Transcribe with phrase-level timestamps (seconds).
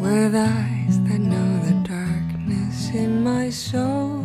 [0.00, 4.24] With eyes that know the darkness in my soul.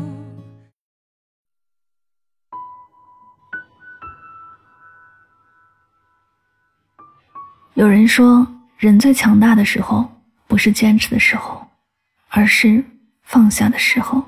[7.73, 10.09] 有人说人最强大的时候
[10.47, 11.67] 不是坚持的时候
[12.29, 12.81] 而是
[13.23, 14.23] 放下的时候。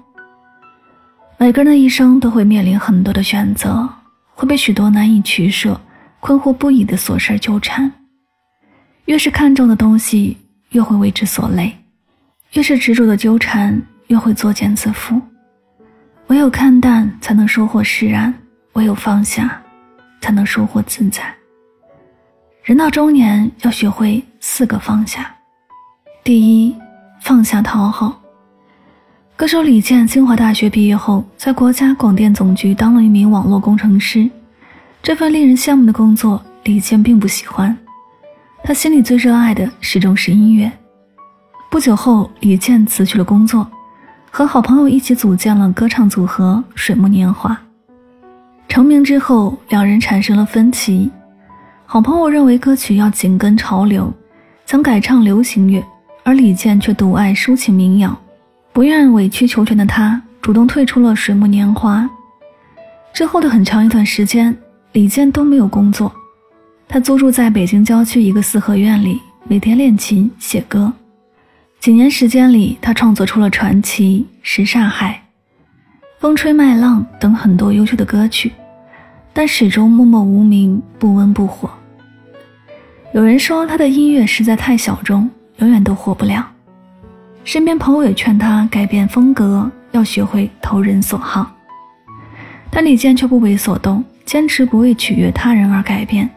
[1.38, 3.88] 每个人的一生都会面临很多的选择
[4.34, 5.80] 会被许多难以取舍
[6.20, 7.90] 困惑不已的琐事纠缠。
[9.06, 10.36] 越是看重的东西
[10.70, 11.76] 越会为之所累，
[12.54, 15.20] 越是执着的纠缠，越会作茧自缚。
[16.28, 18.34] 唯有看淡，才能收获释然；
[18.74, 19.62] 唯有放下，
[20.20, 21.24] 才能收获自在。
[22.64, 25.34] 人到中年，要学会四个放下。
[26.24, 26.76] 第一，
[27.22, 28.22] 放下讨好。
[29.38, 34.30] 歌手李健，清华大学毕业后，在国家广电总局当了一名网络工程师。
[35.02, 37.78] 这份令人羡慕的工作，李健并不喜欢。
[38.64, 40.70] 他心里最热爱的始终是音乐。
[41.70, 43.66] 不久后，李健辞去了工作，
[44.30, 47.58] 和好朋友一起组建了歌唱组合“水木年华”。
[48.68, 51.10] 成名之后，两人产生了分歧。
[51.86, 54.12] 好朋友认为歌曲要紧跟潮流，
[54.66, 55.82] 想改唱流行乐，
[56.24, 58.18] 而李健却独爱抒情民谣。
[58.74, 62.10] 不愿委曲求全的他，主动退出了“水木年华”。
[63.14, 64.56] 之后的很长一段时间，
[64.92, 66.12] 李健都没有工作。
[66.90, 70.92] 他租住在北京郊区一个四合院里，每天练琴写歌。
[71.82, 75.10] 几年时间里，他创作出了《传奇》《什刹海》
[76.22, 78.54] 《风吹麦浪》等很多优秀的歌曲，
[79.34, 81.70] 但始终默默无名，不温不火。
[83.14, 86.50] 有人说他的音乐实在太小众，永远都火不了。
[87.44, 91.54] 身边朋友也劝他改变风格，要学会投人所好。
[92.72, 96.30] 但李健却不为所动，坚持不为取悦他人而改变。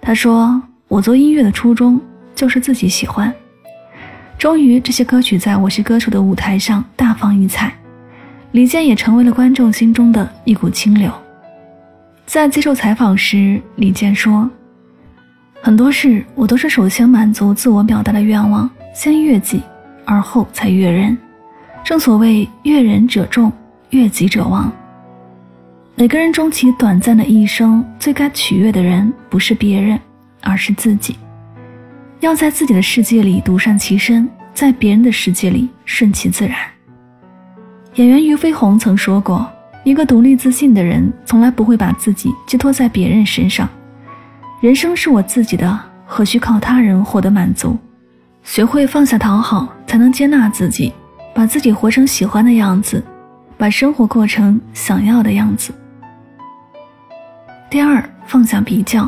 [0.00, 2.00] 他说：“我做音乐的初衷
[2.34, 3.32] 就是自己喜欢。”
[4.38, 7.72] 终于，这些歌曲在《我是歌手》的舞台上大放异彩，
[8.52, 11.12] 李健也成为了观众心中的一股清流。
[12.24, 14.48] 在接受采访时，李健说
[15.60, 19.60] ：“很多事我都是首先满足自我表达的愿望，先悦己，
[20.04, 21.18] 而后才悦人。
[21.82, 23.52] 正所谓悦人者众，
[23.90, 24.72] 悦己者亡。”
[25.98, 29.98] 每个人终其短暂的一生，最该取悦的人不是别人，
[30.40, 31.16] 而是自己。
[32.20, 36.56] 要在自己的世界里独善其身，在别人的世界里顺其自然。
[37.94, 39.44] 演员俞飞鸿曾说过
[39.82, 43.68] ：“一个独立自信的人，从来不会把自己寄托在别人身上。
[44.60, 47.76] 人生是我自己的，何须靠他人获得满足？
[48.44, 50.92] 学会放下讨好，才能接纳自己，
[51.34, 53.02] 把自己活成喜欢的样子，
[53.56, 55.74] 把生活过成想要的样子。”
[57.70, 59.06] 第二，放下比较。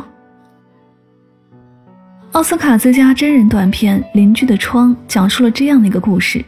[2.33, 6.45] 奥斯卡最佳真人短片《邻居的窗》讲述了这样的一个故事：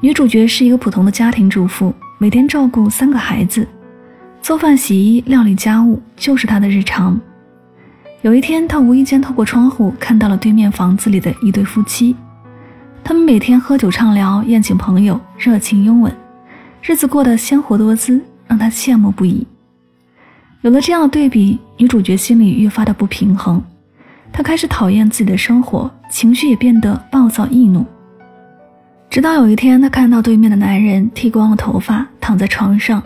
[0.00, 3.68] 女主角是一个普通的家庭主妇，每天照顾三个孩子，
[4.40, 7.20] 做饭、洗衣、料理家务就是她的日常。
[8.22, 12.16] 有一天，她无意间透过窗户看到了对面房子里的一对夫妻，
[13.04, 16.10] 他们每天喝酒畅聊，宴请朋友，热情拥吻，
[16.80, 19.46] 日子过得鲜活多姿，让她羡慕不已。
[20.62, 23.60] 有了这样的对比，女主角心里愈发的不平衡，
[24.32, 27.84] 她开始讨厌自己的生活，情绪也变得暴躁易怒。
[29.10, 33.02] 直到有一天，她看到对面的男人剃光了头发，躺在床上，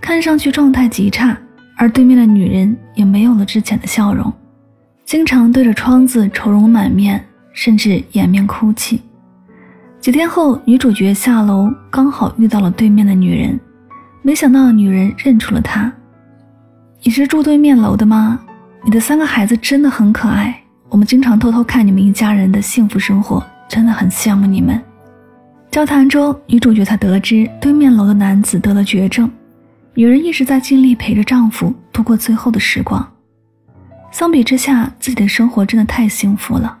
[0.00, 1.36] 看上去状态极差，
[1.76, 4.32] 而对面的女人也没有了之前的笑容，
[5.04, 7.22] 经常对着窗子愁容满面，
[7.52, 9.02] 甚至掩面哭泣。
[10.00, 13.60] 几天后，女主角下楼，刚好遇到了对面的女人，
[14.22, 15.92] 没想到女人认出了她。
[17.06, 18.40] 你是住对面楼的吗？
[18.82, 24.82] 你的三个孩子真的很可爱，我们经常偷偷看你们一家人的幸福生活，真的很羡慕你们。
[25.70, 29.30] 交谈中，女主角才得知对面楼的男子得了绝症，
[29.94, 33.08] 女人一直在尽力陪着丈夫度过最后的时光。
[34.10, 36.76] 相比之下，自己的生活真的太幸福了，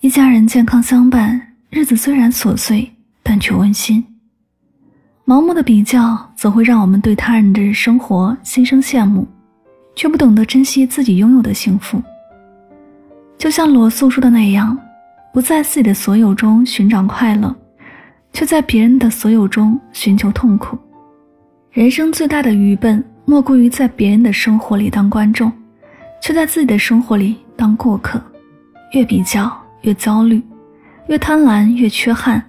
[0.00, 2.92] 一家人健康相伴，日子虽然琐碎，
[3.22, 4.04] 但却温馨。
[5.26, 9.26] 盲目的比较，则会让我们对他人的生活心生羡慕，
[9.94, 12.02] 却不懂得珍惜自己拥有的幸福。
[13.38, 14.78] 就像罗素说的那样
[15.32, 17.56] ：“不在自己的所有中寻找快乐，
[18.34, 20.76] 却在别人的所有中寻求痛苦。
[21.70, 25.50] 人生最大的愚笨，莫过于在别人的生活里当观众，
[26.20, 28.20] 却在自己的生活里当过客。
[28.92, 29.50] 越比较
[29.80, 30.40] 越焦虑，
[31.08, 32.42] 越贪婪越缺憾。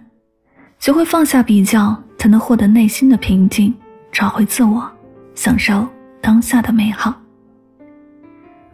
[0.77, 3.73] 学会放下比较，才能获得内心的平静，
[4.11, 4.89] 找回自我，
[5.33, 5.87] 享受
[6.21, 7.13] 当下的美好。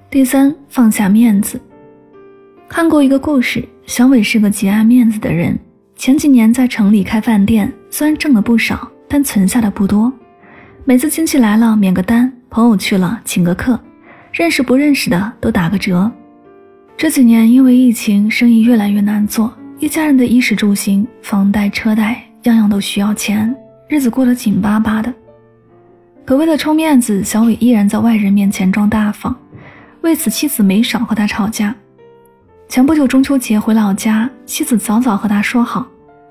[0.09, 1.59] 第三，放下面子。
[2.67, 5.57] 看过一个故事，小伟是个极爱面子的人。
[5.95, 10.11] 前几年在城里开饭店，虽然挣了不少，但存下的不多。
[10.83, 13.79] 每次亲戚来了免个单，朋友去了请个客，
[14.31, 16.11] 认识不认识的都打个折。
[16.97, 23.55] 这几年因为疫情，生意越来越难做，一家人的衣食住行、房贷车贷，样样都需要钱，
[23.87, 25.13] 日子过得紧巴巴的。
[26.25, 29.35] 可为了充面子，小伟依然在外人面前装大方。
[30.01, 31.75] 为此，妻子没少和他吵架。
[32.67, 35.85] 前不久中秋节回老家，妻子早早和他说好，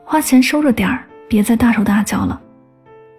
[0.04, 2.40] 花钱收着点儿，别再大手大脚了。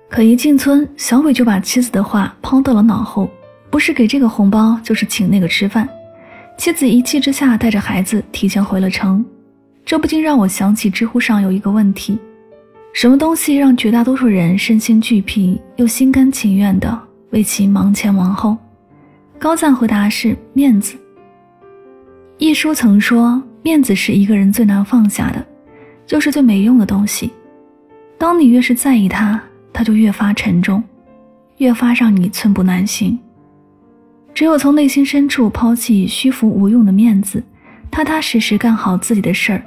[0.10, 3.30] 可一进村，小伟就把妻子的话抛到了脑后，
[3.70, 5.88] 不是给这个红包，就是请那个吃饭。
[6.58, 9.24] 妻子一气之下，带着孩子提前回了城。
[9.86, 12.20] 这不禁让我想起知乎上有一个问题：
[12.94, 18.58] 什么东西让绝大多数人身心俱疲，又心甘情愿地为其忙前忙后？
[19.40, 20.96] 高赞回答是面子。
[22.38, 25.44] 一书曾说，面子是一个人最难放下的，
[26.06, 27.32] 就是最没用的东西。
[28.18, 29.42] 当你越是在意它，
[29.72, 30.84] 它就越发沉重，
[31.58, 33.18] 越发让你寸步难行。
[34.34, 37.42] 只有从内心深处抛弃虚浮无用的面子，
[37.90, 39.64] 踏踏实实干好自己的事儿，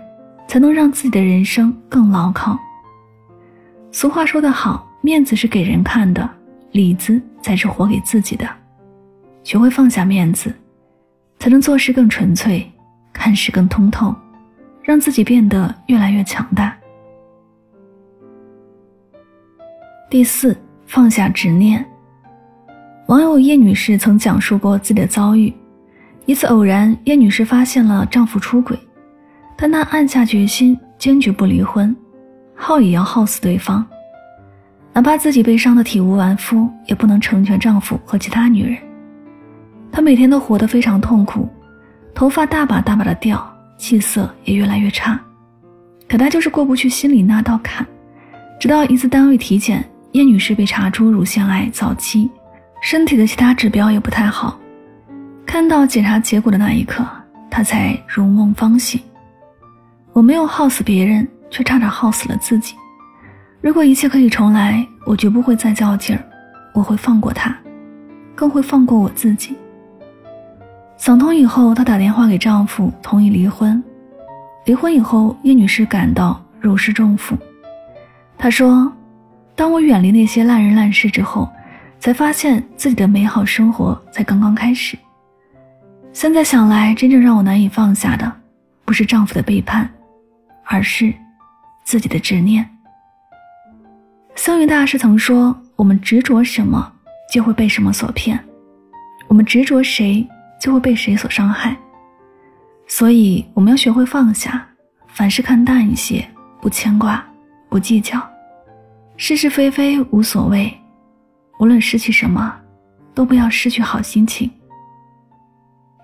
[0.47, 2.59] 才能让自己的人生更牢靠。
[3.94, 6.29] 俗话说得好，面子是给人看的，
[6.73, 8.44] 里子才是活给自己的。
[9.44, 10.52] 学会放下面子，
[11.38, 12.69] 才能做事更纯粹，
[13.12, 14.12] 看事更通透，
[14.82, 16.76] 让自己变得越来越强大。
[20.11, 21.87] 第四，放下执念。
[23.06, 25.55] 网友叶女士曾讲述过自己的遭遇：
[26.26, 28.76] 一次偶然，叶女士发现了丈夫出轨，
[29.56, 31.94] 但她暗下决心，坚决不离婚，
[32.54, 33.84] 耗也要耗死对方，
[34.92, 38.76] 哪怕自己被伤得体无完肤，也不能成全丈夫和其他女人。
[39.90, 41.48] 她每天都活得非常痛苦，
[42.14, 43.44] 头发大把大把的掉，
[43.76, 45.20] 气色也越来越差。
[46.08, 47.86] 可她就是过不去心里那道坎。
[48.60, 52.30] 直到一次单位体检，叶女士被查出乳腺癌早期，
[52.80, 54.58] 身体的其他指标也不太好。
[55.44, 57.04] 看到检查结果的那一刻，
[57.50, 59.00] 她才如梦方醒。
[60.12, 62.75] 我没有耗死别人，却差点耗死了自己。
[63.61, 66.23] 如果一切可以重来，我绝不会再较劲儿，
[66.75, 67.56] 我会放过他，
[68.35, 69.56] 更会放过我自己。
[70.96, 73.82] 想通以后，她打电话给丈夫，同意离婚。
[74.64, 77.37] 离婚以后，叶女士感到如释重负。
[78.38, 78.90] 她说
[79.55, 81.49] ：“当我远离那些烂人烂事之后，
[81.99, 84.97] 才发现自己的美好生活才刚刚开始。
[86.12, 88.31] 现在想来，真正让我难以放下的，
[88.85, 89.88] 不是丈夫的背叛，
[90.64, 91.12] 而是
[91.84, 92.69] 自己的执念。”
[94.34, 96.92] 僧云大师曾说：“我们执着什么，
[97.32, 98.36] 就会被什么所骗；
[99.28, 100.26] 我们执着谁。”
[100.60, 101.76] 就会被谁所伤害，
[102.86, 104.66] 所以我们要学会放下，
[105.09, 106.26] 凡事看淡一些，
[106.59, 107.23] 不牵挂，
[107.68, 108.18] 不计较，
[109.18, 110.73] 是是非非无所谓。
[111.59, 112.54] 无论失去什么，
[113.12, 114.50] 都不要失去好心情。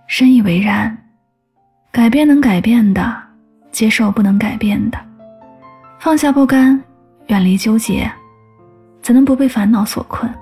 [0.07, 0.95] 深以为然，
[1.91, 3.23] 改变能改变的，
[3.73, 4.99] 接受不能改变的，
[6.03, 6.83] 放下不甘，
[7.27, 8.11] 远离纠结，
[9.03, 10.33] 才能不被烦恼所困。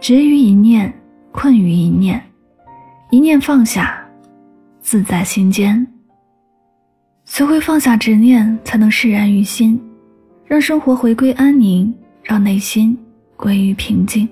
[0.00, 0.94] 执于一念，
[1.32, 2.22] 困于一念。
[3.10, 4.00] 一念放下，
[4.80, 5.84] 自在心间。
[7.24, 9.82] 学会放下执念，才能释然于心，
[10.46, 12.96] 让生活回归安宁，让内心
[13.36, 14.28] 归于平静。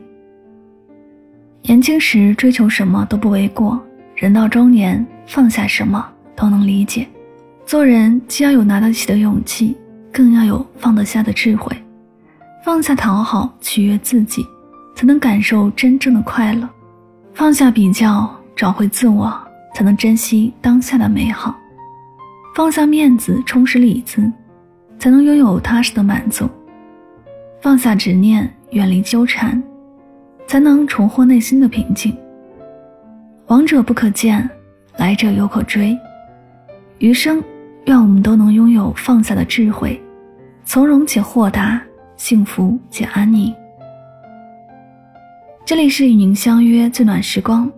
[1.63, 3.83] 年轻时追求什么都不为过，
[4.15, 7.09] 人到中年放下什么都能理解。
[7.67, 9.77] 做人既要有拿得起的勇气，
[10.13, 11.77] 更要有放得下的智慧。
[12.65, 14.47] 放下讨好取悦自己，
[14.95, 16.69] 才能感受真正的快乐。
[17.35, 18.29] 放下比较。
[18.57, 19.33] 找回自我，
[19.75, 21.51] 才能珍惜当下的美好；
[22.55, 24.31] 放下面子，充实里子，
[24.99, 26.45] 才能拥有踏实的满足；
[27.63, 29.63] 放下执念，远离纠缠，
[30.47, 32.15] 才能重获内心的平静。
[33.47, 34.47] 往者不可见，
[34.99, 35.97] 来者犹可追。
[36.99, 37.43] 余生，
[37.87, 40.01] 愿我们都能拥有放下的智慧，
[40.65, 41.81] 从容且豁达，
[42.17, 43.55] 幸福且安宁。
[45.65, 47.71] 这里是与您相约最暖时光。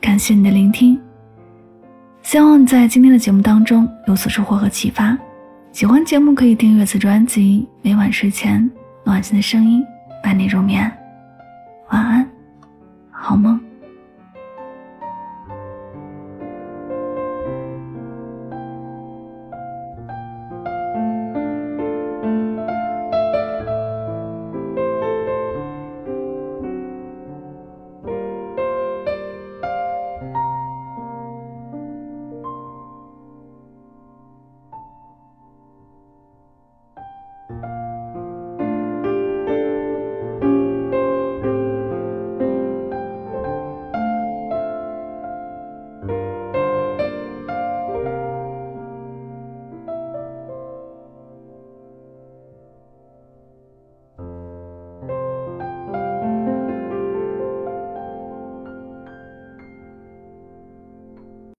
[0.00, 1.00] 感谢你的聆听。
[2.22, 5.16] 希望在今天的节目当中有所收获和启发。
[5.72, 8.68] 喜欢节目可以订阅此专辑，每晚睡前
[9.04, 9.84] 暖心的声音
[10.22, 10.90] 伴你入眠。
[11.90, 12.28] 晚安，
[13.10, 13.67] 好梦。